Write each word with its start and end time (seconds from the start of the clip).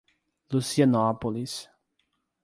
Lucianópolis 0.51 1.69